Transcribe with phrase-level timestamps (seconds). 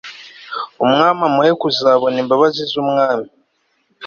[0.83, 3.27] Umwami amuhe kuzabona imbabazi z Umwami